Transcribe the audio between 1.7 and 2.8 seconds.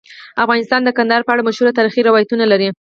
تاریخی روایتونه لري.